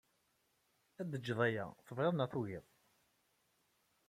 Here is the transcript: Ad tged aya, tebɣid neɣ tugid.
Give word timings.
Ad 1.01 1.07
tged 1.13 1.39
aya, 1.47 1.65
tebɣid 1.85 2.13
neɣ 2.15 2.27
tugid. 2.31 2.65